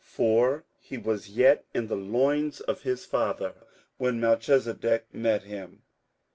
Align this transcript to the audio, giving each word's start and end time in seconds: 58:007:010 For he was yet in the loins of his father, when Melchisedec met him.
58:007:010 0.03 0.09
For 0.09 0.65
he 0.79 0.97
was 0.97 1.29
yet 1.29 1.65
in 1.75 1.85
the 1.85 1.95
loins 1.95 2.59
of 2.61 2.81
his 2.81 3.05
father, 3.05 3.53
when 3.97 4.19
Melchisedec 4.19 5.03
met 5.13 5.43
him. 5.43 5.83